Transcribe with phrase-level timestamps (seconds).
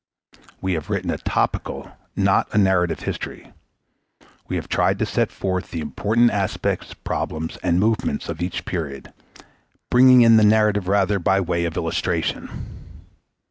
[0.61, 3.53] _We have written a topical, not a narrative, history.
[4.47, 9.13] We have tried to set forth the important aspects, problems, and movements of each period,
[9.91, 12.49] bringing in the narrative rather by way of illustration.